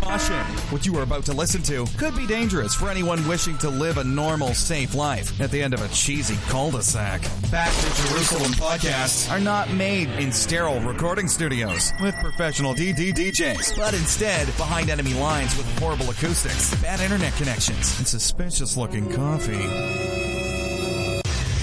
[0.00, 0.44] Caution!
[0.70, 3.98] What you are about to listen to could be dangerous for anyone wishing to live
[3.98, 7.20] a normal, safe life at the end of a cheesy cul-de-sac.
[7.50, 13.76] Back to Jerusalem podcasts are not made in sterile recording studios with professional DD DJs,
[13.76, 20.07] but instead behind enemy lines with horrible acoustics, bad internet connections, and suspicious looking coffee.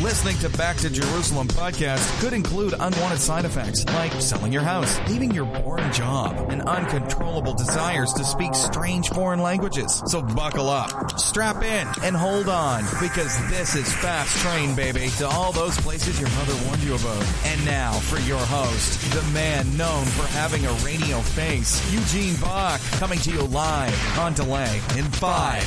[0.06, 5.00] Listening to Back to Jerusalem podcast could include unwanted side effects like selling your house,
[5.10, 10.04] leaving your boring job, and uncontrollable desires to speak strange foreign languages.
[10.06, 15.28] So buckle up, strap in, and hold on because this is Fast Train, baby, to
[15.28, 17.26] all those places your mother warned you about.
[17.44, 22.80] And now for your host, the man known for having a radio face, Eugene Bach,
[23.00, 25.64] coming to you live on delay in five,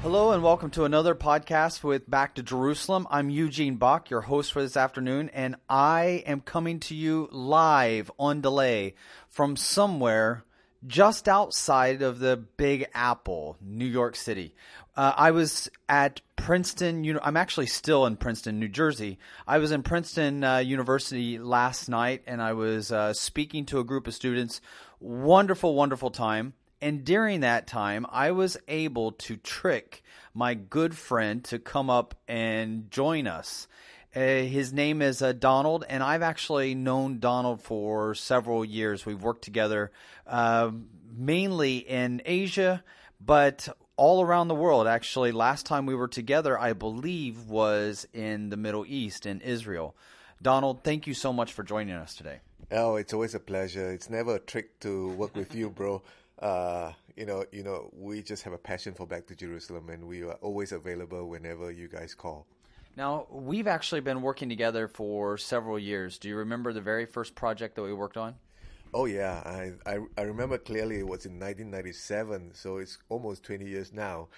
[0.00, 3.06] Hello and welcome to another podcast with Back to Jerusalem.
[3.10, 8.11] I'm Eugene Bach, your host for this afternoon, and I am coming to you live
[8.19, 8.94] on delay
[9.28, 10.44] from somewhere
[10.86, 14.55] just outside of the Big Apple, New York City.
[14.97, 17.05] Uh, I was at Princeton.
[17.05, 19.19] Uni- I'm actually still in Princeton, New Jersey.
[19.47, 23.84] I was in Princeton uh, University last night, and I was uh, speaking to a
[23.84, 24.62] group of students.
[25.00, 26.55] Wonderful, wonderful time.
[26.80, 30.03] And during that time, I was able to trick
[30.34, 33.66] my good friend to come up and join us.
[34.14, 39.05] Uh, his name is uh, Donald, and I've actually known Donald for several years.
[39.05, 39.91] We've worked together
[40.27, 40.70] uh,
[41.14, 42.83] mainly in Asia,
[43.20, 44.86] but all around the world.
[44.86, 49.94] Actually, last time we were together, I believe, was in the Middle East, in Israel.
[50.41, 52.41] Donald, thank you so much for joining us today.
[52.70, 53.92] Oh, it's always a pleasure.
[53.92, 56.03] It's never a trick to work with you, bro.
[56.39, 60.06] Uh, you know, you know, we just have a passion for Back to Jerusalem, and
[60.06, 62.47] we are always available whenever you guys call.
[62.94, 66.19] Now, we've actually been working together for several years.
[66.19, 68.34] Do you remember the very first project that we worked on?
[68.92, 70.98] Oh yeah, I, I, I remember clearly.
[70.98, 74.28] It was in 1997, so it's almost 20 years now.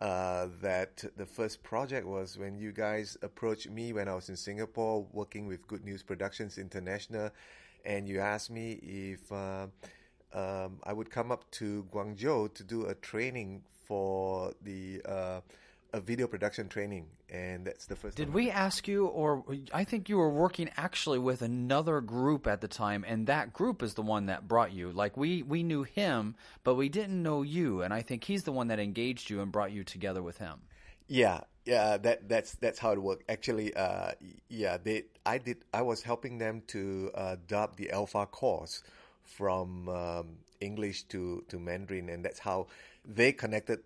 [0.00, 4.36] Uh, that the first project was when you guys approached me when I was in
[4.36, 7.30] Singapore working with Good News Productions International,
[7.84, 9.66] and you asked me if uh,
[10.32, 15.40] um, I would come up to Guangzhou to do a training for the uh,
[15.92, 18.16] a video production training, and that's the first.
[18.16, 22.60] Did we ask you, or I think you were working actually with another group at
[22.60, 24.90] the time, and that group is the one that brought you.
[24.90, 26.34] Like we we knew him,
[26.64, 29.52] but we didn't know you, and I think he's the one that engaged you and
[29.52, 30.62] brought you together with him.
[31.06, 33.24] Yeah, yeah, that that's that's how it worked.
[33.30, 34.12] Actually, uh,
[34.48, 38.82] yeah, they I did I was helping them to uh, dub the Alpha course
[39.22, 42.66] from um, English to to Mandarin, and that's how
[43.04, 43.80] they connected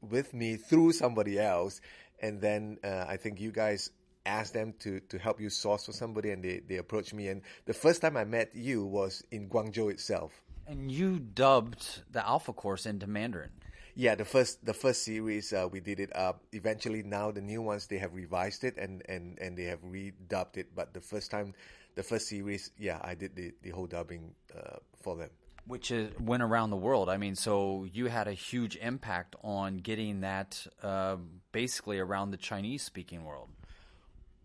[0.00, 1.80] with me through somebody else.
[2.20, 3.90] And then uh, I think you guys
[4.26, 7.28] asked them to, to help you source for somebody, and they, they approached me.
[7.28, 10.32] And the first time I met you was in Guangzhou itself.
[10.66, 13.50] And you dubbed the Alpha course into Mandarin.
[13.98, 16.44] Yeah, the first the first series uh, we did it up.
[16.52, 20.56] Eventually, now the new ones they have revised it and, and, and they have redubbed
[20.56, 20.68] it.
[20.72, 21.52] But the first time,
[21.96, 25.30] the first series, yeah, I did the, the whole dubbing uh, for them
[25.66, 27.10] which is, went around the world.
[27.10, 31.16] I mean, so you had a huge impact on getting that uh,
[31.52, 33.48] basically around the Chinese speaking world.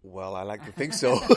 [0.01, 1.17] Well, I like to think so.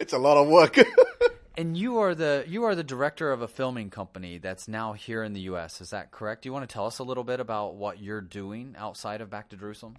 [0.00, 0.78] it's a lot of work.
[1.56, 5.22] and you are the you are the director of a filming company that's now here
[5.22, 5.80] in the U.S.
[5.80, 6.42] Is that correct?
[6.42, 9.30] Do you want to tell us a little bit about what you're doing outside of
[9.30, 9.96] Back to Jerusalem?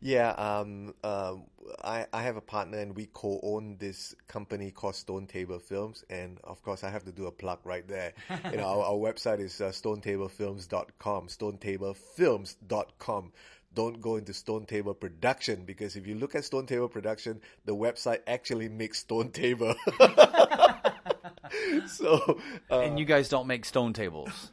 [0.00, 1.34] Yeah, um, uh,
[1.82, 6.38] I, I have a partner and we co-own this company called Stone Table Films, and
[6.44, 8.12] of course I have to do a plug right there.
[8.50, 13.32] you know, our, our website is uh, stonetablefilms.com, stonetablefilms.com
[13.74, 17.74] don't go into Stone Table Production because if you look at Stone Table Production, the
[17.74, 19.74] website actually makes Stone Table.
[21.86, 22.40] so,
[22.70, 24.50] uh, and you guys don't make stone tables.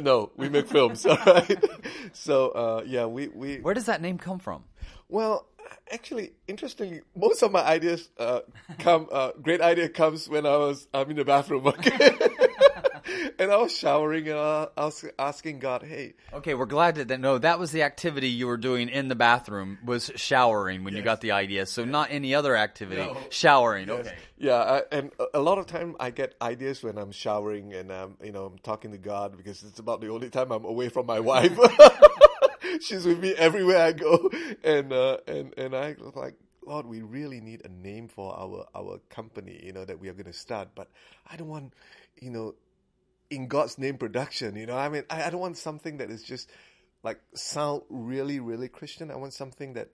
[0.00, 1.06] No, we make films.
[1.06, 1.64] All right.
[2.12, 3.58] So, uh, yeah, we, we.
[3.60, 4.64] Where does that name come from?
[5.08, 5.46] Well,
[5.90, 8.40] actually, interestingly, most of my ideas uh,
[8.78, 9.08] come.
[9.10, 11.66] Uh, great idea comes when I was I'm in the bathroom.
[11.66, 12.10] Okay.
[13.38, 17.38] and I was showering and I was asking God, "Hey." Okay, we're glad that no,
[17.38, 20.98] that was the activity you were doing in the bathroom was showering when yes.
[20.98, 21.66] you got the idea.
[21.66, 23.16] So not any other activity, no.
[23.30, 23.88] showering.
[23.88, 24.06] Yes.
[24.06, 24.16] Okay.
[24.38, 28.16] Yeah, I, and a lot of time I get ideas when I'm showering and I'm,
[28.22, 31.06] you know, I'm talking to God because it's about the only time I'm away from
[31.06, 31.58] my wife.
[32.80, 34.30] She's with me everywhere I go,
[34.62, 36.34] and uh, and and I was like,
[36.64, 40.12] Lord, we really need a name for our our company, you know, that we are
[40.12, 40.68] going to start.
[40.74, 40.90] But
[41.26, 41.72] I don't want,
[42.20, 42.54] you know,
[43.30, 44.56] in God's name production.
[44.56, 46.50] You know, I mean, I, I don't want something that is just
[47.02, 49.10] like sound really really Christian.
[49.10, 49.90] I want something that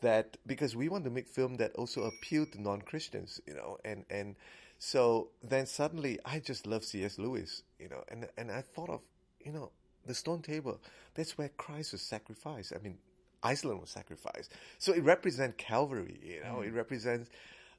[0.00, 3.78] that because we want to make film that also appeal to non Christians, you know,
[3.84, 4.36] and and
[4.78, 7.18] so then suddenly I just love C.S.
[7.18, 9.00] Lewis, you know, and and I thought of
[9.40, 9.70] you know
[10.06, 10.80] the stone table.
[11.14, 12.72] That's where Christ was sacrificed.
[12.74, 12.98] I mean,
[13.42, 16.66] Aslan was sacrificed, so it represents Calvary, you know, mm.
[16.66, 17.30] it represents.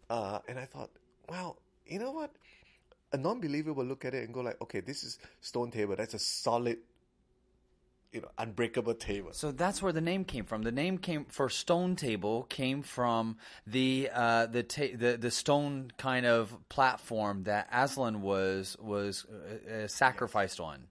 [0.10, 0.90] Uh, and I thought,
[1.28, 2.32] well, you know what?
[3.12, 5.96] A non-believer will look at it and go like, okay, this is stone table.
[5.96, 6.78] That's a solid
[8.12, 9.30] you know unbreakable table.
[9.34, 10.64] So that's where the name came from.
[10.64, 15.92] The name came for stone table came from the uh, the, ta- the the stone
[15.98, 20.88] kind of platform that Aslan was was uh, uh, sacrificed on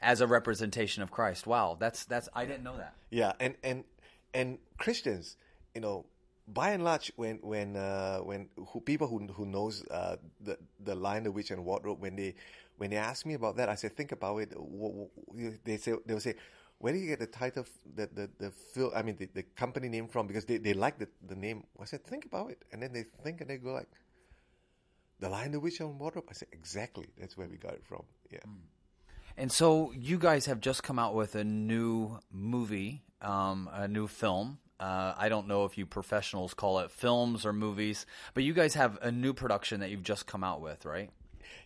[0.00, 1.46] as a representation of Christ.
[1.46, 2.94] Wow, that's that's I didn't know that.
[3.10, 3.84] Yeah, and and
[4.32, 5.36] and Christians,
[5.74, 6.06] you know,
[6.46, 10.94] by and large, when when uh, when who, people who who knows uh, the the
[10.94, 12.34] Lion, the Witch, and Wardrobe, when they
[12.78, 14.54] when they ask me about that, I say, think about it.
[15.64, 16.34] They say they will say,
[16.78, 18.90] where do you get the title, the the the film?
[18.94, 20.26] I mean, the, the company name from?
[20.26, 21.64] Because they, they like the the name.
[21.80, 23.88] I said, think about it, and then they think and they go like,
[25.20, 26.26] the Lion, the Witch, and Wardrobe.
[26.28, 27.06] I said, exactly.
[27.18, 28.02] That's where we got it from.
[28.30, 28.40] Yeah.
[28.40, 28.56] Mm.
[29.36, 34.06] And so you guys have just come out with a new movie, um, a new
[34.06, 34.58] film.
[34.82, 38.74] Uh, I don't know if you professionals call it films or movies, but you guys
[38.74, 41.08] have a new production that you've just come out with, right?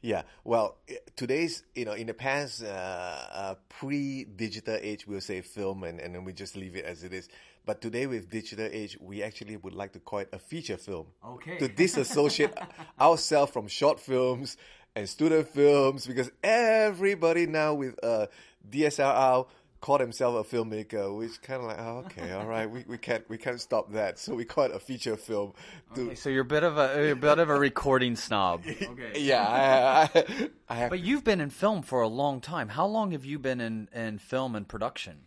[0.02, 0.76] Yeah, well,
[1.16, 6.14] today's you know in the past uh, uh, pre-digital age we'll say film and, and
[6.14, 7.30] then we just leave it as it is.
[7.64, 11.06] But today with digital age, we actually would like to call it a feature film.
[11.26, 11.56] Okay.
[11.56, 12.52] To disassociate
[13.00, 14.58] ourselves from short films
[14.94, 18.26] and student films because everybody now with uh,
[18.70, 19.46] DSLR
[19.86, 23.28] call himself a filmmaker, which kind of like, oh, okay, all right, we, we can't
[23.30, 25.52] we can't stop that, so we call it a feature film.
[25.94, 26.06] To...
[26.06, 28.64] Okay, so you're a bit of a you're a bit of a recording snob.
[28.96, 29.20] Okay.
[29.20, 30.90] Yeah, I, I, I have...
[30.90, 32.68] But you've been in film for a long time.
[32.68, 35.18] How long have you been in, in film and production?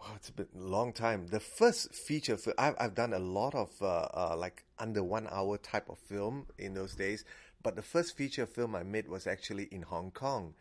[0.00, 1.26] Wow, it's been a long time.
[1.28, 5.28] The first feature film, I've, I've done a lot of uh, uh, like under one
[5.30, 7.24] hour type of film in those days.
[7.62, 10.54] But the first feature film I made was actually in Hong Kong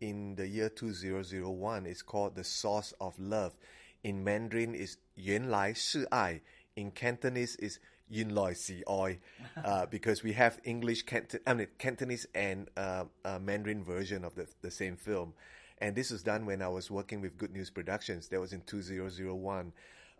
[0.00, 3.56] in the year 2001 is called The Source of Love.
[4.04, 6.40] In Mandarin is Yuan Lai Shi Ai.
[6.76, 7.78] In Cantonese is
[8.08, 9.18] Yin Loi Si Oi.
[9.64, 14.36] Uh, because we have English, Canton- I mean, Cantonese and uh, uh, Mandarin version of
[14.36, 15.34] the, the same film.
[15.78, 18.28] And this was done when I was working with Good News Productions.
[18.28, 19.72] That was in 2001.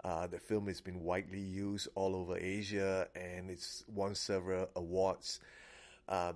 [0.05, 5.41] Uh, the film has been widely used all over Asia and it's won several awards.
[6.09, 6.33] Uh,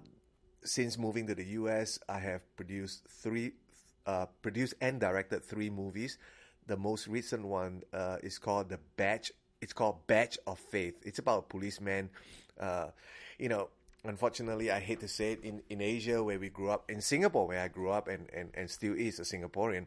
[0.64, 3.52] since moving to the US, I have produced three,
[4.06, 6.18] uh, produced and directed three movies.
[6.66, 9.32] The most recent one uh, is called The Badge.
[9.60, 10.94] It's called Badge of Faith.
[11.04, 12.10] It's about a policeman.
[12.58, 12.88] Uh,
[13.38, 13.68] you know,
[14.04, 17.46] unfortunately, I hate to say it, in, in Asia where we grew up, in Singapore
[17.46, 19.86] where I grew up and, and, and still is a Singaporean,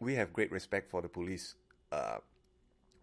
[0.00, 1.54] we have great respect for the police.
[1.90, 2.18] Uh,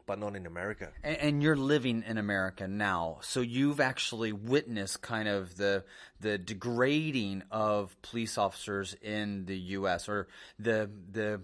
[0.05, 0.89] but not in America.
[1.03, 5.83] And, and, you're living in America now, so you've actually witnessed kind of the
[6.19, 10.07] the degrading of police officers in the U.S.
[10.07, 10.27] or
[10.59, 11.41] the the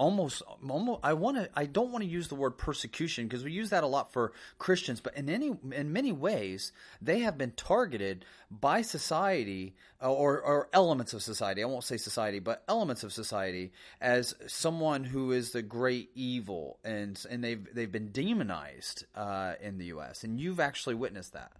[0.00, 3.52] almost, almost I want to I don't want to use the word persecution because we
[3.52, 7.52] use that a lot for Christians, but in any in many ways they have been
[7.52, 11.62] targeted by society uh, or or elements of society.
[11.62, 16.78] I won't say society, but elements of society as someone who is the great evil,
[16.82, 20.24] and and they've they've been demonized uh, in the U.S.
[20.24, 21.52] and you've actually witnessed that.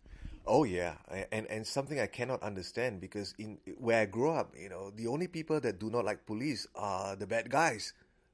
[0.46, 0.94] Oh yeah,
[1.30, 5.08] and and something I cannot understand because in where I grew up, you know, the
[5.08, 7.92] only people that do not like police are the bad guys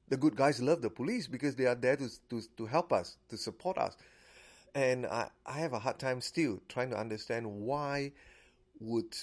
[0.09, 3.17] the good guys love the police because they are there to, to, to help us,
[3.29, 3.97] to support us.
[4.75, 8.11] And I, I have a hard time still trying to understand why
[8.79, 9.15] would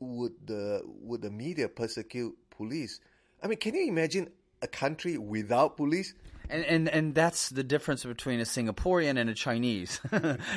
[0.00, 3.00] would the would the media persecute police?
[3.42, 4.28] I mean, can you imagine
[4.62, 6.14] a country without police?
[6.50, 10.00] And, and and that's the difference between a Singaporean and a Chinese.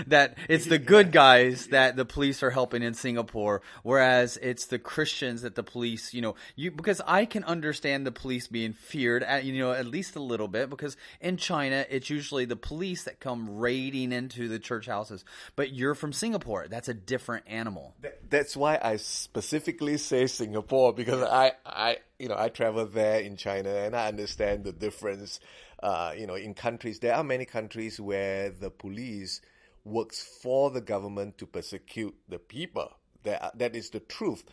[0.07, 4.79] that it's the good guys that the police are helping in Singapore, whereas it's the
[4.79, 9.23] Christians that the police, you know, you because I can understand the police being feared
[9.23, 13.03] at you know at least a little bit because in China it's usually the police
[13.03, 15.23] that come raiding into the church houses.
[15.55, 17.95] But you're from Singapore, that's a different animal.
[18.29, 23.37] That's why I specifically say Singapore because I I you know I travel there in
[23.37, 25.39] China and I understand the difference
[25.81, 29.41] uh, you know, in countries, there are many countries where the police
[29.85, 32.91] works for the government to persecute the people.
[33.23, 34.43] That, that is the truth.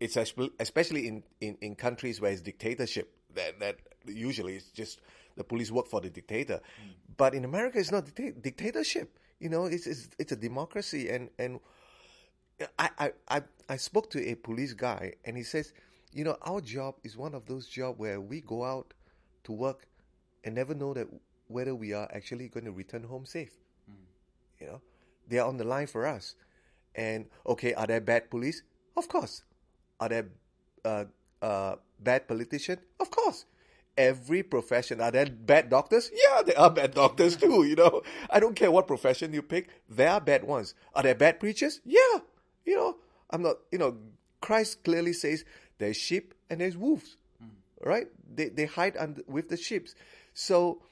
[0.00, 3.76] It's especially in, in, in countries where it's dictatorship that, that
[4.06, 5.00] usually it's just
[5.36, 6.60] the police work for the dictator.
[6.84, 6.94] Mm.
[7.16, 9.16] But in America, it's not dictatorship.
[9.38, 11.08] You know, it's, it's, it's a democracy.
[11.08, 11.60] And, and
[12.78, 15.72] I, I, I, I spoke to a police guy and he says,
[16.12, 18.94] you know, our job is one of those jobs where we go out
[19.44, 19.86] to work
[20.44, 21.08] and never know that
[21.48, 23.52] whether we are actually going to return home safe.
[24.60, 24.80] You know,
[25.28, 26.36] they are on the line for us.
[26.94, 28.62] And okay, are there bad police?
[28.96, 29.42] Of course.
[29.98, 30.26] Are there
[30.84, 31.04] uh,
[31.40, 32.80] uh, bad politicians?
[33.00, 33.46] Of course.
[33.96, 35.00] Every profession.
[35.00, 36.10] Are there bad doctors?
[36.12, 37.64] Yeah, there are bad doctors too.
[37.64, 39.68] You know, I don't care what profession you pick.
[39.88, 40.74] There are bad ones.
[40.94, 41.80] Are there bad preachers?
[41.84, 42.18] Yeah.
[42.64, 42.96] You know,
[43.30, 43.56] I'm not.
[43.70, 43.96] You know,
[44.40, 45.44] Christ clearly says
[45.78, 47.48] there's sheep and there's wolves, mm.
[47.84, 48.06] right?
[48.34, 49.88] They they hide under, with the sheep.
[50.34, 50.82] So,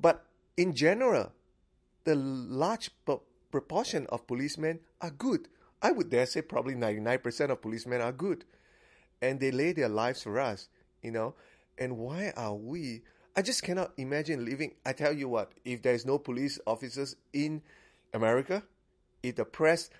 [0.00, 0.24] but
[0.56, 1.32] in general,
[2.04, 2.90] the large
[3.50, 5.48] proportion of policemen are good.
[5.82, 8.44] I would dare say probably 99% of policemen are good.
[9.20, 10.68] And they lay their lives for us,
[11.02, 11.34] you know.
[11.78, 13.02] And why are we?
[13.34, 14.74] I just cannot imagine living.
[14.84, 17.62] I tell you what, if there's no police officers in
[18.14, 18.62] America,
[19.22, 19.90] if the press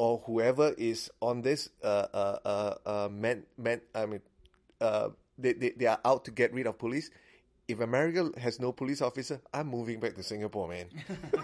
[0.00, 4.22] or whoever is on this uh, uh, uh, uh man, man, I mean,
[4.80, 7.10] uh, they, they, they are out to get rid of police,
[7.68, 10.86] if America has no police officer, I'm moving back to Singapore, man.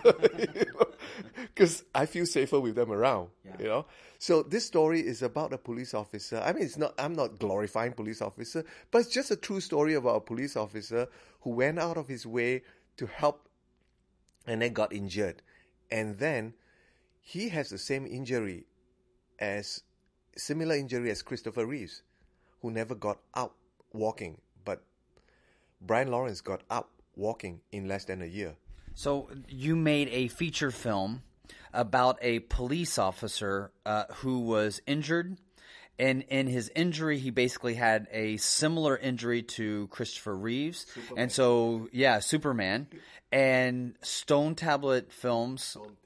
[1.55, 3.57] Because I feel safer with them around, yeah.
[3.59, 3.87] you know.
[4.19, 6.43] So this story is about a police officer.
[6.45, 6.95] I mean, it's not.
[6.99, 11.09] I'm not glorifying police officer, but it's just a true story about a police officer
[11.43, 12.63] who went out of his way
[12.97, 13.49] to help,
[14.47, 15.43] and then got injured,
[15.91, 16.55] and then
[17.27, 18.67] he has the same injury
[19.41, 19.83] as
[20.37, 22.03] similar injury as Christopher Reeves,
[22.63, 23.55] who never got out
[23.93, 24.83] walking but
[25.81, 28.55] Brian Lawrence got up walking in less than a year.
[28.95, 31.23] So you made a feature film
[31.73, 35.39] about a police officer uh, who was injured.
[35.99, 40.85] And in his injury, he basically had a similar injury to Christopher Reeves.
[40.93, 41.23] Superman.
[41.23, 42.87] And so, yeah, Superman.
[43.33, 45.63] And Stone Tablet Films.
[45.63, 45.97] Stone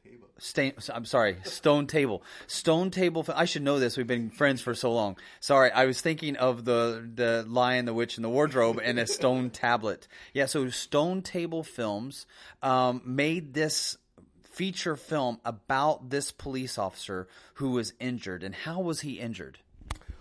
[0.40, 2.22] Stone, I'm sorry, Stone Table.
[2.46, 3.26] Stone Table.
[3.34, 3.98] I should know this.
[3.98, 5.18] We've been friends for so long.
[5.38, 9.06] Sorry, I was thinking of the the Lion, the Witch, and the Wardrobe, and a
[9.06, 10.08] stone tablet.
[10.32, 12.26] Yeah, so Stone Table Films
[12.62, 13.98] um, made this
[14.42, 19.58] feature film about this police officer who was injured, and how was he injured?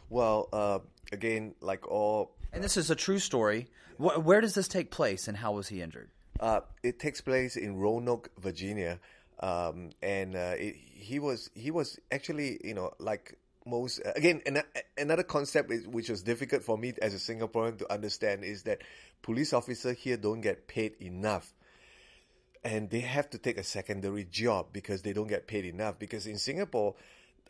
[0.09, 0.79] Well, uh,
[1.13, 3.69] again, like all, and this is a true story.
[3.97, 6.09] where does this take place, and how was he injured?
[6.39, 8.99] Uh, it takes place in Roanoke, Virginia.
[9.41, 14.61] Um, and uh, it, he was he was actually you know like most again an,
[14.97, 18.81] another concept is, which was difficult for me as a Singaporean to understand is that
[19.21, 21.53] police officers here don't get paid enough.
[22.61, 25.97] And they have to take a secondary job because they don't get paid enough.
[25.97, 26.95] Because in Singapore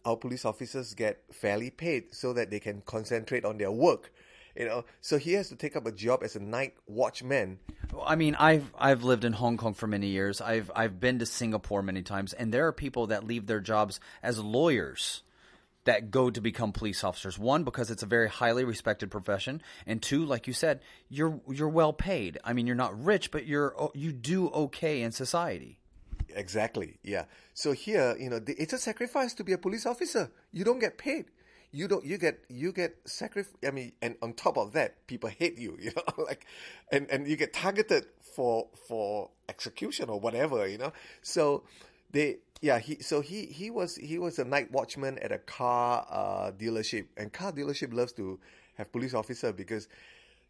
[0.05, 4.11] our police officers get fairly paid so that they can concentrate on their work
[4.59, 7.57] you know so he has to take up a job as a night watchman
[8.05, 10.41] I mean, I've I've lived in Hong Kong for many years.
[10.41, 13.99] I've I've been to Singapore many times, and there are people that leave their jobs
[14.21, 15.23] as lawyers
[15.85, 17.39] that go to become police officers.
[17.39, 21.69] One, because it's a very highly respected profession, and two, like you said, you're you're
[21.69, 22.37] well paid.
[22.43, 25.79] I mean, you're not rich, but you're you do okay in society.
[26.35, 26.99] Exactly.
[27.03, 27.25] Yeah.
[27.55, 30.29] So here, you know, it's a sacrifice to be a police officer.
[30.51, 31.25] You don't get paid
[31.71, 35.29] you don't you get you get sacrifice i mean and on top of that people
[35.29, 36.45] hate you you know like
[36.91, 40.93] and and you get targeted for for execution or whatever you know?
[41.21, 41.63] So
[42.11, 46.05] they yeah he so he he was he was a night watchman at a car
[46.09, 48.39] uh, dealership and car dealership loves to
[48.75, 49.87] have police officer because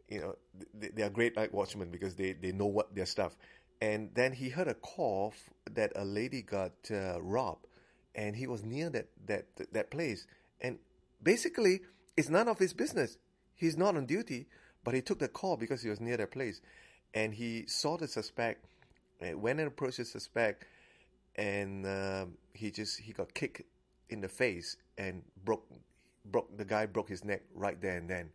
[0.07, 0.35] you know
[0.73, 3.35] they, they are great night watchmen because they they know what their stuff.
[3.81, 5.33] And then he heard a call
[5.71, 7.65] that a lady got uh, robbed
[8.13, 10.27] and he was near that that that place.
[10.61, 10.77] And
[11.21, 11.81] basically,
[12.17, 13.17] it's none of his business.
[13.55, 14.47] He's not on duty,
[14.83, 16.61] but he took the call because he was near that place.
[17.13, 18.65] And he saw the suspect,
[19.21, 20.65] went and approached the suspect,
[21.35, 23.61] and uh, he just he got kicked
[24.09, 25.65] in the face and broke
[26.25, 28.29] broke the guy broke his neck right there and then,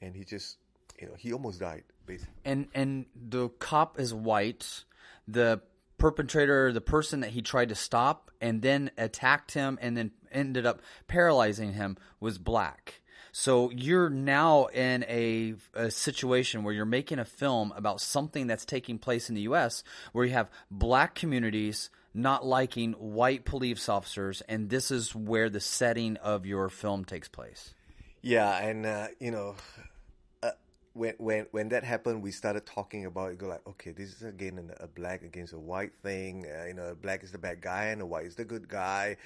[0.00, 0.58] and he just
[1.00, 2.34] you know he almost died basically.
[2.44, 4.84] And and the cop is white.
[5.26, 5.60] The
[6.06, 10.64] perpetrator, the person that he tried to stop and then attacked him and then ended
[10.64, 13.00] up paralyzing him was black.
[13.32, 18.64] So you're now in a, a, situation where you're making a film about something that's
[18.64, 19.82] taking place in the U.S.,
[20.12, 25.60] where you have black communities not liking white police officers, and this is where the
[25.60, 27.74] setting of your film takes place.
[28.22, 29.56] Yeah, and uh, you know,
[30.96, 33.38] when when when that happened, we started talking about it.
[33.38, 36.46] Go like, okay, this is again a black against a white thing.
[36.46, 39.16] Uh, you know, black is the bad guy and the white is the good guy.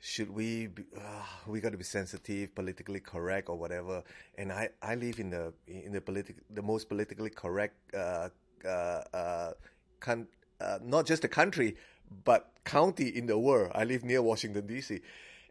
[0.00, 0.66] Should we?
[0.66, 4.02] Be, uh, we got to be sensitive, politically correct, or whatever.
[4.36, 8.30] And I, I live in the in the politic the most politically correct uh,
[8.64, 9.52] uh, uh,
[10.00, 10.28] con-
[10.60, 11.76] uh, not just the country
[12.24, 13.72] but county in the world.
[13.74, 15.00] I live near Washington D.C.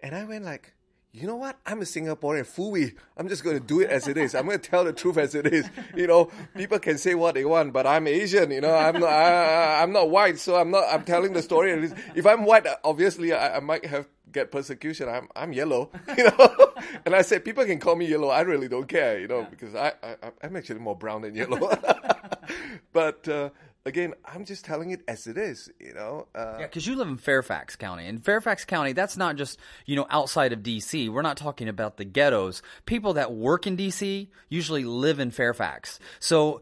[0.04, 0.74] And I went like,
[1.14, 1.60] you know what?
[1.66, 2.96] I'm a Singaporean, fooey.
[3.18, 4.34] I'm just going to do it as it is.
[4.34, 5.70] I'm going to tell the truth as it is.
[5.94, 8.50] You know, people can say what they want, but I'm Asian.
[8.50, 10.86] You know, I'm not, I, am not white, so I'm not.
[10.90, 11.92] I'm telling the story.
[12.16, 15.10] If I'm white, obviously I, I might have get persecution.
[15.10, 16.74] I'm I'm yellow, you know.
[17.06, 18.30] and I said people can call me yellow.
[18.30, 21.60] I really don't care, you know, because I, I I'm actually more brown than yellow.
[22.94, 23.50] but uh,
[23.86, 26.28] again, I'm just telling it as it is, you know.
[26.36, 29.96] Uh, yeah, because you live in Fairfax County, and Fairfax County, that's not just you
[29.96, 31.10] know outside of D.C.
[31.10, 32.62] We're not talking about the ghettos.
[32.86, 34.30] People that work in D.C.
[34.50, 36.00] usually live in Fairfax.
[36.20, 36.62] So,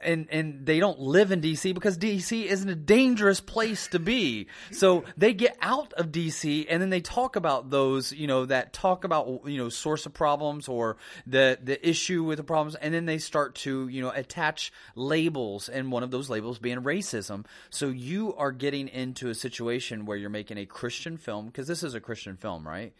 [0.00, 1.72] and and they don't live in D.C.
[1.72, 2.48] because D.C.
[2.48, 4.46] isn't a dangerous place to be.
[4.70, 6.68] So they get out of D.C.
[6.68, 10.14] and then they talk about those, you know, that talk about you know source of
[10.14, 10.96] problems or
[11.26, 15.68] the the issue with the problems, and then they start to you know attach labels,
[15.68, 17.46] and one of those labels labels being racism.
[17.70, 21.82] So you are getting into a situation where you're making a Christian film because this
[21.82, 22.92] is a Christian film, right?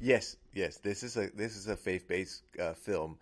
[0.00, 0.78] Yes, yes.
[0.78, 3.18] This is a this is a faith based uh, film.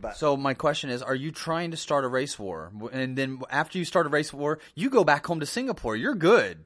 [0.00, 2.72] But so my question is, are you trying to start a race war?
[2.92, 5.96] And then after you start a race war, you go back home to Singapore.
[5.96, 6.64] You're good.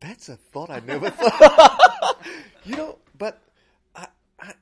[0.00, 2.24] That's a thought I never thought.
[2.64, 3.42] you know, but
[3.94, 4.06] I,
[4.40, 4.52] I,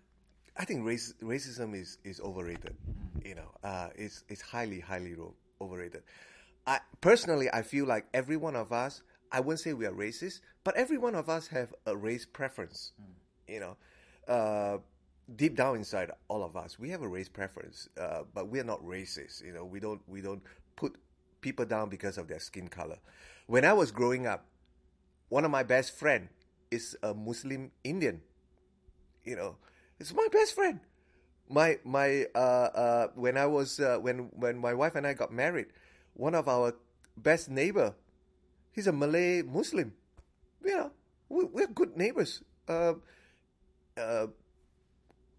[0.56, 2.74] I think race, racism is, is overrated.
[3.24, 5.14] You know, uh, it's it's highly highly
[5.60, 6.02] overrated.
[6.66, 9.02] I personally, I feel like every one of us.
[9.32, 12.92] I wouldn't say we are racist, but every one of us have a race preference.
[13.00, 13.52] Mm.
[13.54, 13.76] You know,
[14.32, 14.78] uh,
[15.36, 18.64] deep down inside all of us, we have a race preference, uh, but we are
[18.64, 19.44] not racist.
[19.44, 20.42] You know, we don't we don't
[20.76, 20.96] put
[21.40, 22.98] people down because of their skin color.
[23.46, 24.46] When I was growing up,
[25.28, 26.28] one of my best friend
[26.70, 28.22] is a Muslim Indian.
[29.24, 29.56] You know,
[29.98, 30.80] it's my best friend
[31.48, 35.32] my my uh, uh, when I was uh, when when my wife and I got
[35.32, 35.66] married,
[36.14, 36.74] one of our
[37.16, 37.94] best neighbor,
[38.72, 39.92] he's a Malay Muslim.
[40.64, 40.90] You know,
[41.28, 42.42] we, we're good neighbors.
[42.68, 42.94] Uh,
[43.96, 44.26] uh,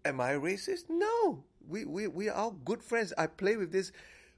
[0.04, 0.84] am I racist?
[0.88, 3.12] No, we we we are good friends.
[3.18, 3.92] I play with this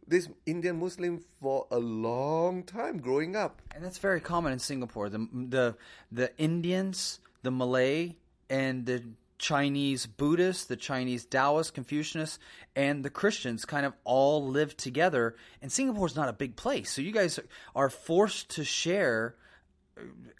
[0.07, 5.09] this Indian Muslim for a long time growing up, and that's very common in Singapore.
[5.09, 5.77] The the
[6.11, 8.17] the Indians, the Malay,
[8.49, 9.05] and the
[9.39, 12.39] Chinese Buddhists, the Chinese Taoists, Confucianists,
[12.75, 15.37] and the Christians kind of all live together.
[15.63, 17.39] And Singapore is not a big place, so you guys
[17.75, 19.37] are forced to share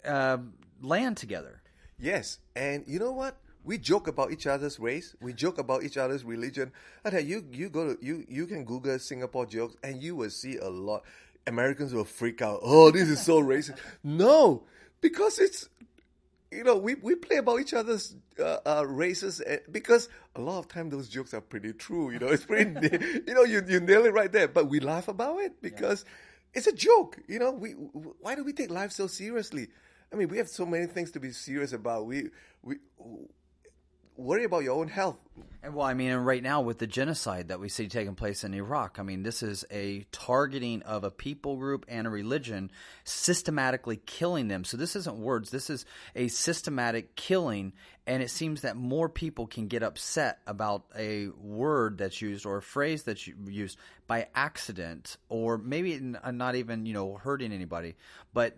[0.05, 0.37] uh,
[0.81, 1.61] land together.
[1.97, 3.37] Yes, and you know what?
[3.63, 5.15] We joke about each other's race.
[5.21, 6.71] We joke about each other's religion.
[7.05, 10.57] Tell you, you go to you you can Google Singapore jokes, and you will see
[10.57, 11.03] a lot.
[11.45, 12.59] Americans will freak out.
[12.63, 13.77] Oh, this is so racist.
[14.03, 14.63] No,
[15.01, 15.67] because it's
[16.69, 20.67] know, we, we play about each other's uh, uh, races eh, because a lot of
[20.67, 22.11] time those jokes are pretty true.
[22.11, 22.71] You know, it's pretty,
[23.27, 24.47] you know, you, you nail it right there.
[24.47, 26.57] But we laugh about it because yeah.
[26.59, 27.19] it's a joke.
[27.27, 29.67] You know, we why do we take life so seriously?
[30.11, 32.05] I mean, we have so many things to be serious about.
[32.05, 32.29] We
[32.61, 32.77] we
[34.15, 35.17] worry about your own health.
[35.61, 38.53] And well, I mean, right now with the genocide that we see taking place in
[38.53, 42.71] Iraq, I mean, this is a targeting of a people group and a religion,
[43.03, 44.63] systematically killing them.
[44.63, 47.73] So this isn't words; this is a systematic killing.
[48.07, 52.57] And it seems that more people can get upset about a word that's used or
[52.57, 57.95] a phrase that's used by accident, or maybe uh, not even you know hurting anybody.
[58.33, 58.57] But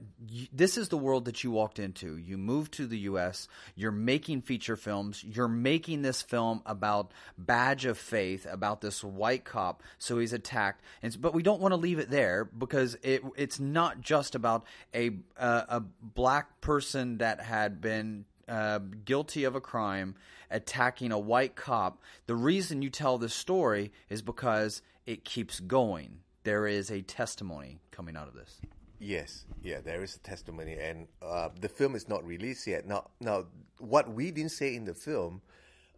[0.54, 2.16] this is the world that you walked into.
[2.16, 3.50] You moved to the U.S.
[3.76, 5.22] You're making feature films.
[5.22, 9.84] You're making this film about badge of faith about this white cop.
[9.98, 13.60] So he's attacked, and but we don't want to leave it there because it it's
[13.60, 19.62] not just about a uh, a black person that had been uh, guilty of a
[19.62, 20.16] crime
[20.50, 22.02] attacking a white cop.
[22.28, 26.20] The reason you tell this story is because it keeps going.
[26.44, 28.60] There is a testimony coming out of this.
[29.00, 32.86] Yes, yeah, there is a testimony, and uh, the film is not released yet.
[32.86, 33.46] Now, now,
[33.80, 35.42] what we didn't say in the film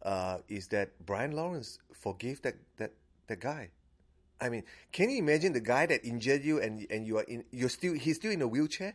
[0.04, 2.92] uh, is that Brian Lawrence forgave that that
[3.28, 3.70] that guy.
[4.42, 7.46] I mean, can you imagine the guy that injured you and and you are in
[7.52, 8.94] you're still he's still in a wheelchair,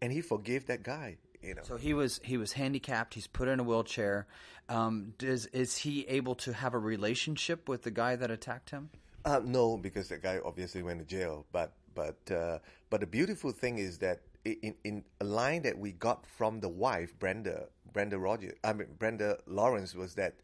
[0.00, 1.16] and he forgave that guy.
[1.42, 1.62] You know.
[1.64, 3.14] So he was he was handicapped.
[3.14, 4.26] He's put in a wheelchair.
[4.68, 8.90] Um, does is he able to have a relationship with the guy that attacked him?
[9.24, 11.46] Uh, no, because the guy obviously went to jail.
[11.52, 12.58] But but uh,
[12.90, 16.68] but the beautiful thing is that in in a line that we got from the
[16.68, 20.34] wife, Brenda Brenda Rogers, I mean Brenda Lawrence, was that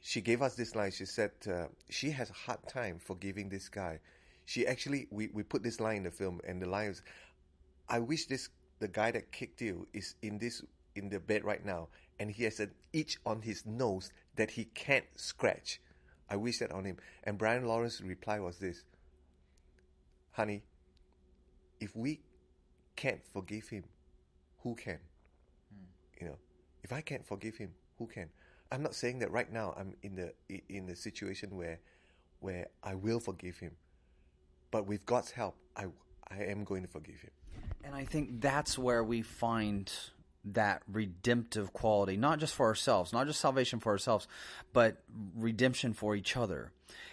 [0.00, 0.92] she gave us this line.
[0.92, 3.98] She said uh, she has a hard time forgiving this guy.
[4.46, 7.02] She actually we, we put this line in the film, and the line is,
[7.88, 10.62] "I wish this the guy that kicked you is in this
[10.94, 14.64] in the bed right now, and he has an itch on his nose that he
[14.64, 15.80] can't scratch."
[16.28, 16.96] I wish that on him.
[17.22, 18.82] And Brian Lawrence's reply was this
[20.32, 20.62] Honey,
[21.80, 22.20] if we
[22.94, 23.84] can't forgive him,
[24.62, 24.98] who can?
[25.72, 25.84] Hmm.
[26.20, 26.36] You know,
[26.86, 28.28] if I can't forgive him, Who can?
[28.70, 29.74] I'm not saying that right now.
[29.76, 30.32] I'm in the
[30.68, 31.80] in the situation where
[32.38, 33.72] where I will forgive him,
[34.70, 35.86] but with God's help, I
[36.30, 37.32] I am going to forgive him.
[37.82, 39.92] And I think that's where we find
[40.44, 44.28] that redemptive quality, not just for ourselves, not just salvation for ourselves,
[44.72, 45.02] but
[45.36, 46.70] redemption for each other.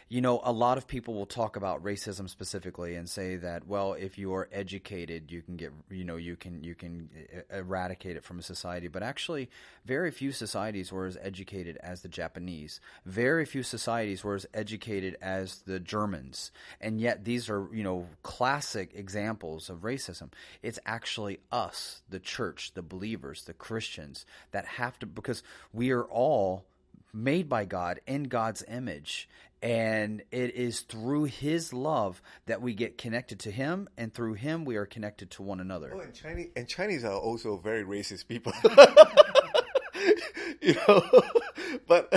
[0.10, 3.94] You know, a lot of people will talk about racism specifically and say that, well,
[3.94, 7.10] if you are educated, you can get, you know, you can you can
[7.52, 8.88] eradicate it from a society.
[8.88, 9.50] But actually,
[9.86, 12.80] very few societies were as educated as the Japanese.
[13.06, 16.52] Very few societies were as educated as the Germans.
[16.80, 20.32] And yet, these are, you know, classic examples of racism.
[20.62, 26.04] It's actually us, the church, the believers, the Christians, that have to because we are
[26.04, 26.66] all
[27.14, 29.30] made by God in God's image.
[29.64, 34.66] And it is through his love that we get connected to him, and through him
[34.66, 35.94] we are connected to one another.
[35.96, 38.52] Oh, and Chinese and Chinese are also very racist people.
[40.62, 41.24] you know,
[41.88, 42.14] but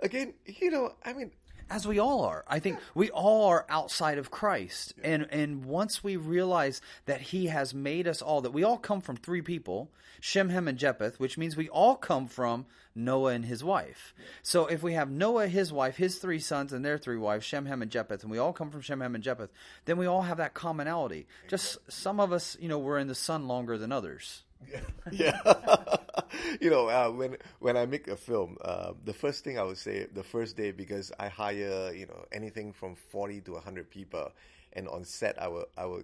[0.00, 1.30] again, you know, I mean,
[1.70, 2.44] as we all are.
[2.48, 4.92] I think we all are outside of Christ.
[5.02, 9.00] And and once we realize that he has made us all that we all come
[9.00, 13.44] from three people, Shem, Ham and Japheth, which means we all come from Noah and
[13.44, 14.14] his wife.
[14.42, 17.66] So if we have Noah, his wife, his three sons and their three wives, Shem,
[17.66, 19.52] Ham and Japheth, and we all come from Shem, Ham and Japheth,
[19.84, 21.26] then we all have that commonality.
[21.48, 24.42] Just some of us, you know, we're in the sun longer than others.
[25.10, 25.40] yeah.
[26.60, 29.78] you know, uh, when when I make a film, uh, the first thing I would
[29.78, 34.30] say the first day because I hire you know anything from forty to hundred people,
[34.74, 36.02] and on set I will I will.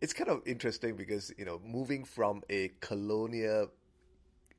[0.00, 3.70] It's kind of interesting because you know moving from a colonial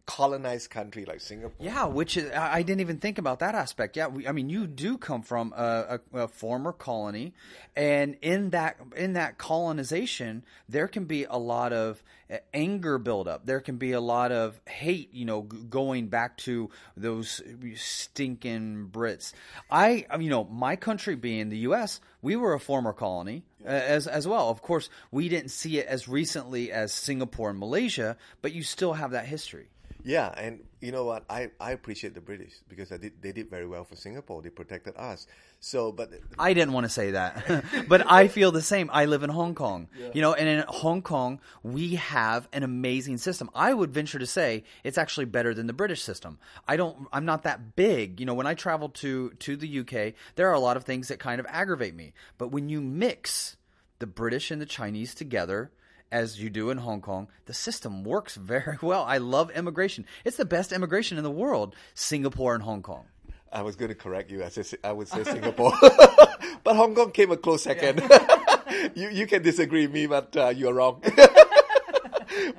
[0.10, 1.54] colonized country like Singapore.
[1.60, 3.95] Yeah, which is, I didn't even think about that aspect.
[3.95, 7.36] Yeah, we, I mean, you do come from a, a, a, former colony,
[7.76, 13.45] and in that in that colonization, there can be a lot of uh, anger buildup.
[13.45, 15.13] There can be a lot of hate.
[15.13, 17.39] You know, going back to those
[17.76, 19.34] stinking Brits.
[19.69, 24.08] I, you know, my country being the U.S., we were a former colony uh, as
[24.08, 24.50] as well.
[24.50, 28.93] Of course, we didn't see it as recently as Singapore and Malaysia, but you still
[28.93, 29.67] have that history.
[30.04, 31.26] Yeah, and you know what?
[31.30, 34.42] I, I appreciate the British because they did they did very well for Singapore.
[34.42, 35.28] They protected us.
[35.60, 38.90] So, but I didn't want to say that, but I feel the same.
[38.94, 40.10] I live in Hong Kong, yeah.
[40.14, 43.50] you know, and in Hong Kong we have an amazing system.
[43.54, 46.40] I would venture to say it's actually better than the British system.
[46.66, 47.08] I don't.
[47.12, 48.34] I'm not that big, you know.
[48.34, 51.42] When I travel to to the UK, there are a lot of things that kind
[51.42, 52.14] of aggravate me.
[52.38, 53.58] But when you mix
[54.00, 55.72] the British and the Chinese together
[56.12, 59.04] as you do in Hong Kong, the system works very well.
[59.04, 60.06] I love immigration.
[60.26, 63.06] It's the best immigration in the world, Singapore and Hong Kong.
[63.52, 64.43] I was going to correct you.
[64.43, 68.00] I, said, I would say Singapore, but Hong Kong came a close second.
[68.00, 68.89] Yeah.
[68.95, 71.02] you you can disagree with me, but uh, you are wrong.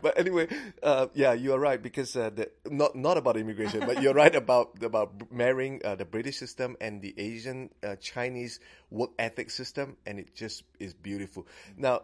[0.03, 0.49] but anyway,
[0.83, 4.35] uh, yeah, you are right because uh, the, not not about immigration, but you're right
[4.35, 8.61] about about marrying uh, the British system and the Asian uh, Chinese
[8.91, 11.47] work ethic system, and it just is beautiful.
[11.77, 12.03] Now,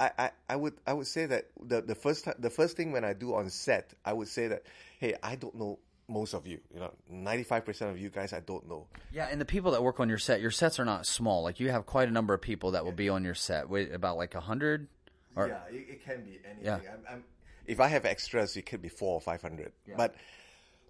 [0.00, 2.92] I, I, I would I would say that the the first time, the first thing
[2.92, 4.64] when I do on set, I would say that
[4.98, 5.78] hey, I don't know
[6.08, 6.60] most of you.
[6.72, 8.86] You know, ninety five percent of you guys I don't know.
[9.12, 11.42] Yeah, and the people that work on your set, your sets are not small.
[11.42, 13.68] Like you have quite a number of people that will be on your set.
[13.68, 14.88] Wait, about like a hundred.
[15.36, 15.48] Or...
[15.48, 16.64] Yeah, it, it, can be anything.
[16.64, 16.74] Yeah.
[16.76, 17.24] I'm, I'm,
[17.66, 19.72] if I have extras, it could be four or five hundred.
[19.86, 19.94] Yeah.
[19.96, 20.14] But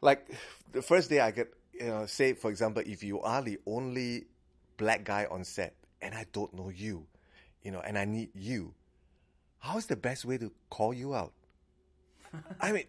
[0.00, 0.26] like
[0.72, 4.24] the first day I get, you know, say for example, if you are the only
[4.76, 7.06] black guy on set and I don't know you,
[7.62, 8.74] you know, and I need you
[9.64, 11.32] how's the best way to call you out?
[12.60, 12.84] I mean,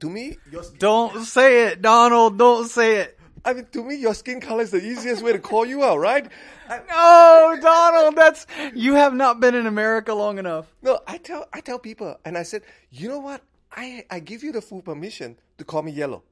[0.00, 0.38] to me,
[0.78, 2.38] don't say it, Donald.
[2.38, 3.18] Don't say it.
[3.44, 5.98] I mean, to me, your skin color is the easiest way to call you out,
[5.98, 6.28] right?
[6.68, 10.66] no, Donald, that's you have not been in America long enough.
[10.82, 13.42] No, I tell I tell people, and I said, you know what?
[13.72, 16.22] I I give you the full permission to call me yellow.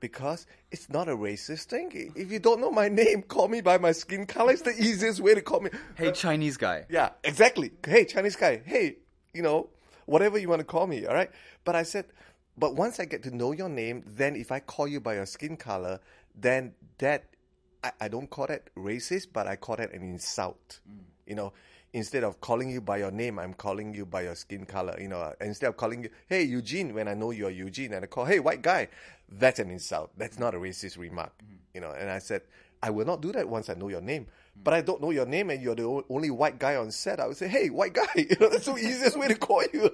[0.00, 2.12] Because it's not a racist thing.
[2.14, 4.52] If you don't know my name, call me by my skin color.
[4.52, 5.70] It's the easiest way to call me.
[5.96, 6.86] Hey, Chinese guy.
[6.88, 7.72] Yeah, exactly.
[7.84, 8.62] Hey, Chinese guy.
[8.64, 8.96] Hey,
[9.32, 9.68] you know,
[10.06, 11.30] whatever you want to call me, all right?
[11.64, 12.06] But I said,
[12.56, 15.26] but once I get to know your name, then if I call you by your
[15.26, 16.00] skin color,
[16.34, 17.24] then that,
[17.84, 20.80] I, I don't call that racist, but I call that an insult.
[20.90, 20.98] Mm.
[21.26, 21.52] You know,
[21.98, 24.96] instead of calling you by your name, I'm calling you by your skin color.
[24.98, 28.06] You know, instead of calling you, hey, Eugene, when I know you're Eugene, and I
[28.06, 28.88] call, hey, white guy,
[29.28, 30.10] that's an insult.
[30.16, 31.32] That's not a racist remark.
[31.44, 31.54] Mm-hmm.
[31.74, 32.42] You know, and I said,
[32.82, 34.26] I will not do that once I know your name.
[34.58, 34.64] Hmm.
[34.64, 37.26] but I don't know your name and you're the only white guy on set, I
[37.26, 39.90] would say, hey, white guy, you know, that's the easiest way to call you.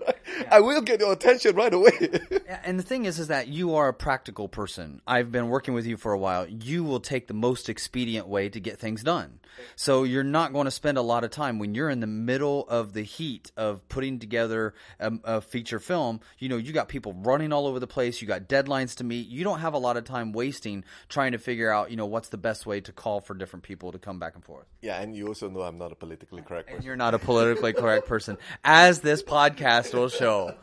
[0.50, 1.92] I will get your attention right away.
[2.66, 5.02] And the thing is, is that you are a practical person.
[5.06, 6.46] I've been working with you for a while.
[6.46, 9.40] You will take the most expedient way to get things done.
[9.76, 12.66] So you're not going to spend a lot of time when you're in the middle
[12.68, 16.20] of the heat of putting together a, a feature film.
[16.38, 18.20] You know, you got people running all over the place.
[18.22, 19.28] You got deadlines to meet.
[19.28, 22.30] You don't have a lot of time wasting trying to figure out, you know, what's
[22.30, 24.53] the best way to call for different people to come back and forth.
[24.82, 26.86] Yeah, and you also know I'm not a politically correct And person.
[26.86, 30.54] you're not a politically correct person, as this podcast will show.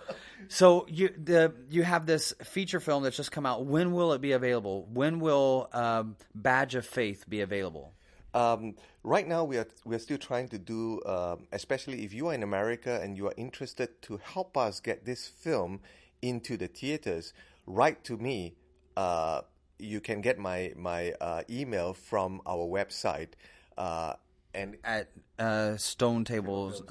[0.48, 3.66] So you the you have this feature film that's just come out.
[3.66, 4.88] When will it be available?
[4.92, 7.94] When will um, Badge of Faith be available?
[8.34, 12.28] Um, right now, we are we are still trying to do, um, especially if you
[12.28, 15.82] are in America and you are interested to help us get this film
[16.22, 17.34] into the theaters.
[17.66, 18.56] Write to me.
[18.98, 19.42] Uh,
[19.80, 23.30] you can get my my uh, email from our website,
[23.78, 24.14] uh,
[24.54, 26.84] and At uh, Stone Tables,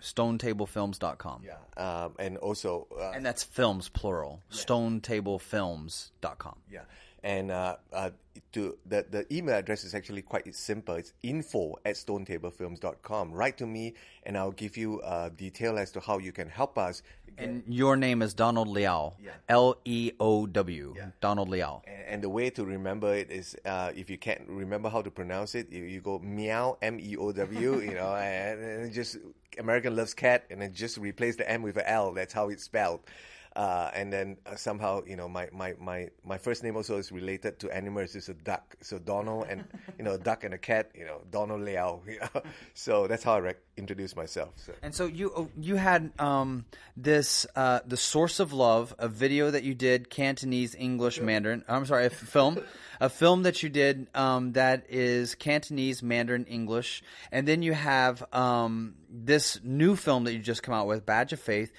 [0.00, 1.42] StoneTableFilms.com.
[1.44, 4.40] yeah, um, and also uh, And that's films plural.
[4.52, 6.56] StoneTableFilms.com.
[6.70, 6.80] Yeah,
[7.22, 8.10] and uh, uh,
[8.52, 10.94] to the the email address is actually quite simple.
[10.94, 13.32] It's info at stonetablefilms.com.
[13.32, 16.78] Write to me, and I'll give you uh, detail as to how you can help
[16.78, 17.02] us.
[17.38, 19.14] And your name is Donald Leow.
[19.48, 20.94] L E O W.
[21.20, 21.82] Donald Leow.
[21.86, 25.10] And, and the way to remember it is, uh, if you can't remember how to
[25.10, 27.80] pronounce it, you, you go meow M E O W.
[27.82, 29.18] You know, and, and just
[29.58, 32.12] American loves cat, and then just replace the M with a L.
[32.12, 33.00] That's how it's spelled.
[33.54, 37.12] Uh, and then uh, somehow, you know, my, my, my, my first name also is
[37.12, 38.14] related to animals.
[38.16, 38.76] It's a duck.
[38.80, 39.64] So Donald and,
[39.98, 42.00] you know, a duck and a cat, you know, Donald Leow.
[42.12, 42.42] You know?
[42.74, 44.50] So that's how I rec- introduce myself.
[44.56, 44.72] So.
[44.82, 46.64] And so you oh, you had um,
[46.96, 51.64] this uh, the source of love, a video that you did Cantonese, English, Mandarin.
[51.68, 52.58] I'm sorry, a film,
[53.00, 58.24] a film that you did um, that is Cantonese, Mandarin, English, and then you have
[58.32, 61.72] um, this new film that you just come out with, Badge of Faith.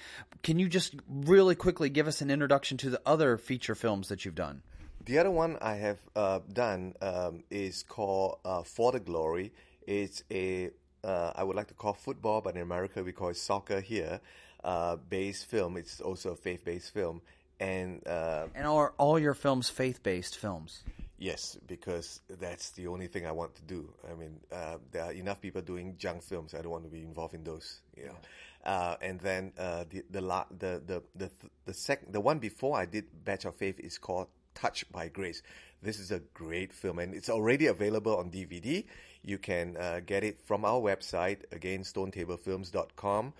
[0.44, 4.26] Can you just really quickly give us an introduction to the other feature films that
[4.26, 4.60] you've done?
[5.06, 9.52] The other one I have uh, done um, is called uh, For the Glory.
[9.86, 10.70] It's a
[11.02, 14.20] uh, I would like to call football, but in America we call it soccer here.
[14.62, 15.78] Uh, based film.
[15.78, 17.20] It's also a faith-based film,
[17.60, 20.82] and uh, And are all your films faith based films?
[21.18, 23.92] yes, because that's the only thing I want to do.
[24.10, 26.54] I mean, uh, there are enough people doing junk films.
[26.54, 27.80] I don't want to be involved in those.
[27.96, 28.16] You know.
[28.64, 31.30] Uh, and then uh, the the, la- the the the
[31.66, 35.42] the sec- the one before I did Badge of Faith is called Touched by Grace.
[35.82, 38.84] This is a great film, and it's already available on DVD.
[39.22, 43.34] You can uh, get it from our website again, StoneTableFilms.com.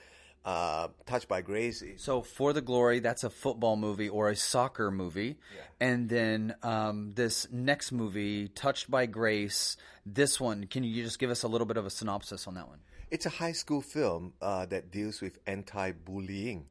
[0.45, 4.91] Uh, Touched by Grace So, For the Glory, that's a football movie or a soccer
[4.91, 5.37] movie.
[5.81, 11.31] And then um, this next movie, Touched by Grace, this one, can you just give
[11.31, 12.81] us a little bit of a synopsis on that one?
[13.15, 16.67] It's a high school film uh, that deals with anti-bullying,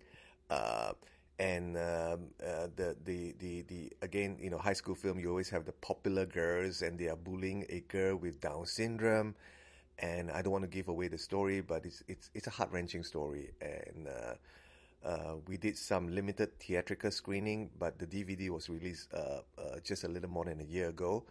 [0.49, 0.91] uh,
[1.39, 5.17] and um, uh, the, the the the again, you know, high school film.
[5.21, 9.36] You always have the popular girls, and they are bullying a girl with Down syndrome.
[9.99, 12.71] And I don't want to give away the story, but it's it's it's a heart
[12.73, 14.36] wrenching story, and uh,
[15.08, 20.03] uh, we did some limited theatrical screening, but the DVD was released uh, uh, just
[20.03, 21.23] a little more than a year ago.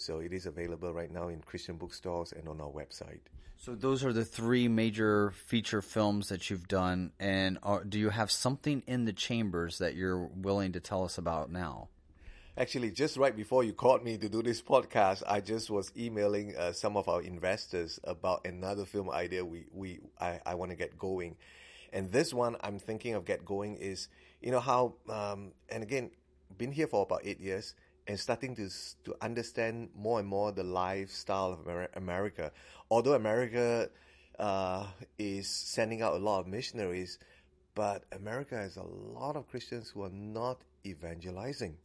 [0.00, 3.20] So it is available right now in Christian bookstores and on our website.
[3.58, 7.12] So, those are the three major feature films that you've done.
[7.20, 11.18] And are, do you have something in the chambers that you're willing to tell us
[11.18, 11.88] about now?
[12.56, 16.56] Actually, just right before you called me to do this podcast, I just was emailing
[16.56, 20.76] uh, some of our investors about another film idea we, we I, I want to
[20.76, 21.36] get going.
[21.92, 24.08] And this one I'm thinking of get going is,
[24.40, 26.10] you know how, um, and again,
[26.56, 27.74] been here for about eight years
[28.10, 28.68] and starting to
[29.04, 32.50] to understand more and more the lifestyle of America.
[32.90, 33.88] Although America
[34.38, 37.18] uh, is sending out a lot of missionaries,
[37.76, 41.76] but America has a lot of Christians who are not evangelizing.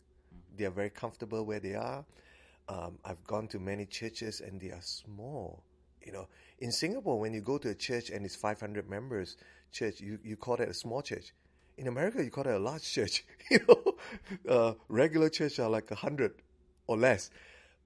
[0.57, 2.03] They are very comfortable where they are.
[2.67, 5.63] Um, I've gone to many churches and they are small.
[6.03, 6.27] You know,
[6.59, 9.38] in Singapore, when you go to a church and it's 500 members
[9.71, 11.33] church, you, you call that a small church.
[11.77, 13.25] In America, you call that a large church.
[13.51, 13.95] you know,
[14.49, 16.33] uh, regular church are like a 100
[16.88, 17.29] or less.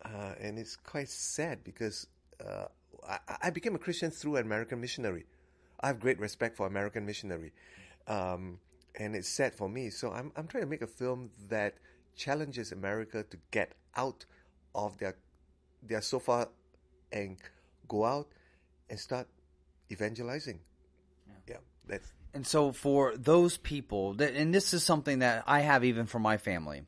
[0.04, 2.08] Uh, and it's quite sad because
[2.46, 2.66] uh,
[3.08, 5.26] I, I became a Christian through an American missionary.
[5.80, 7.52] I have great respect for American missionary.
[8.08, 8.60] Um,
[9.00, 9.90] and it's sad for me.
[9.90, 11.76] So I'm, I'm trying to make a film that
[12.16, 14.26] challenges America to get out
[14.76, 15.16] of their
[15.82, 16.50] their sofa
[17.12, 17.38] and
[17.88, 18.28] go out
[18.90, 19.28] and start
[19.92, 20.60] evangelizing.
[21.48, 21.58] yeah.
[21.88, 26.06] That's And so for those people, that, and this is something that I have even
[26.06, 26.84] for my family.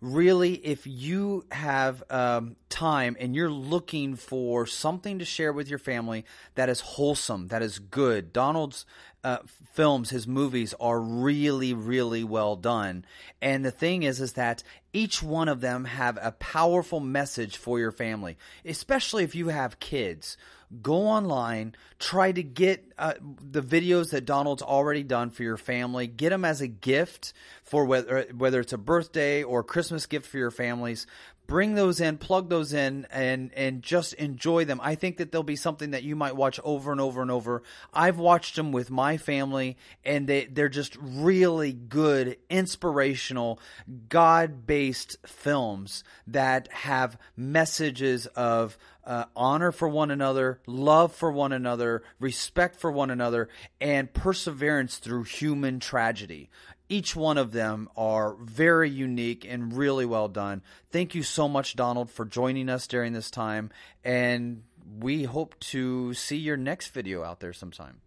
[0.00, 5.78] Really, if you have um, time and you're looking for something to share with your
[5.78, 8.84] family that is wholesome, that is good, Donald's
[9.24, 9.38] uh,
[9.72, 13.04] films, his movies are really, really well done.
[13.42, 17.78] And the thing is, is that each one of them have a powerful message for
[17.78, 20.36] your family, especially if you have kids
[20.82, 26.06] go online, try to get uh, the videos that Donald's already done for your family,
[26.06, 30.38] get them as a gift for whether whether it's a birthday or Christmas gift for
[30.38, 31.06] your families.
[31.46, 34.80] Bring those in, plug those in, and and just enjoy them.
[34.82, 37.62] I think that they'll be something that you might watch over and over and over.
[37.94, 43.60] I've watched them with my family, and they they're just really good, inspirational,
[44.08, 48.76] God based films that have messages of
[49.06, 53.48] uh, honor for one another, love for one another, respect for one another,
[53.80, 56.50] and perseverance through human tragedy.
[56.88, 60.62] Each one of them are very unique and really well done.
[60.90, 63.70] Thank you so much, Donald, for joining us during this time.
[64.04, 64.62] And
[65.00, 68.00] we hope to see your next video out there sometime.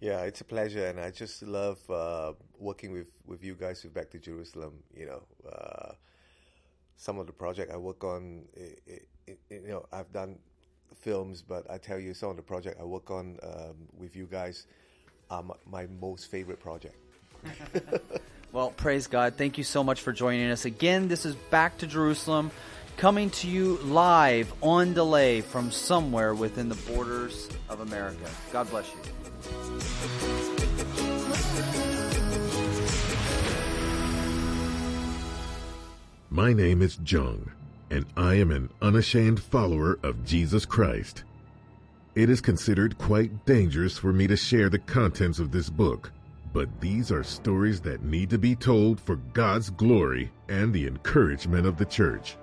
[0.00, 3.92] Yeah, it's a pleasure, and I just love uh, working with, with you guys with
[3.92, 4.74] Back to Jerusalem.
[4.96, 5.92] You know, uh,
[6.96, 10.38] some of the project I work on, it, it, it, you know, I've done
[11.00, 14.26] films, but I tell you, some of the project I work on um, with you
[14.26, 14.66] guys
[15.30, 16.96] are my, my most favorite project.
[18.52, 19.36] well, praise God.
[19.36, 20.64] Thank you so much for joining us.
[20.64, 22.50] Again, this is Back to Jerusalem,
[22.96, 28.28] coming to you live on delay from somewhere within the borders of America.
[28.52, 28.98] God bless you.
[36.32, 37.50] My name is Jung,
[37.90, 41.24] and I am an unashamed follower of Jesus Christ.
[42.14, 46.10] It is considered quite dangerous for me to share the contents of this book,
[46.52, 51.66] but these are stories that need to be told for God's glory and the encouragement
[51.66, 52.36] of the church.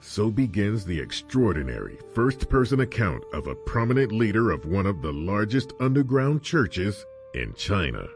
[0.00, 5.12] So begins the extraordinary first person account of a prominent leader of one of the
[5.12, 8.06] largest underground churches in China.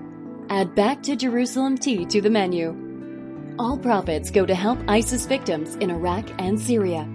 [0.51, 3.55] Add Back to Jerusalem tea to the menu.
[3.59, 7.09] All profits go to help ISIS victims in Iraq and Syria.